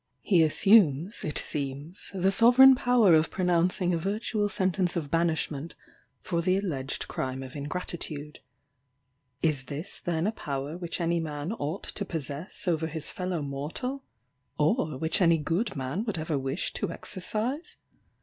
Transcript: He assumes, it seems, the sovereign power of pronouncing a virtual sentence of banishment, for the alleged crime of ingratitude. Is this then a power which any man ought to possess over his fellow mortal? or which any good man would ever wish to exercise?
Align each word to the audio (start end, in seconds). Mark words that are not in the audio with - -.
He 0.23 0.41
assumes, 0.41 1.23
it 1.23 1.37
seems, 1.37 2.09
the 2.15 2.31
sovereign 2.31 2.73
power 2.73 3.13
of 3.13 3.29
pronouncing 3.29 3.93
a 3.93 3.99
virtual 3.99 4.49
sentence 4.49 4.95
of 4.95 5.11
banishment, 5.11 5.75
for 6.21 6.41
the 6.41 6.57
alleged 6.57 7.07
crime 7.07 7.43
of 7.43 7.55
ingratitude. 7.55 8.39
Is 9.43 9.65
this 9.65 9.99
then 9.99 10.25
a 10.25 10.31
power 10.31 10.75
which 10.75 10.99
any 10.99 11.19
man 11.19 11.53
ought 11.53 11.83
to 11.83 12.03
possess 12.03 12.67
over 12.67 12.87
his 12.87 13.11
fellow 13.11 13.43
mortal? 13.43 14.03
or 14.57 14.97
which 14.97 15.21
any 15.21 15.37
good 15.37 15.75
man 15.75 16.03
would 16.05 16.17
ever 16.17 16.35
wish 16.35 16.73
to 16.73 16.91
exercise? 16.91 17.77